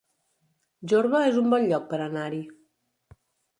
[0.93, 2.43] Jorba es un bon lloc per anar-hi